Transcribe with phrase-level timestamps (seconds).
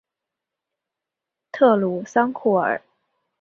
[1.51, 2.81] 特鲁桑库尔。